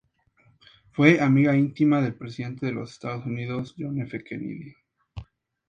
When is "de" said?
2.65-2.71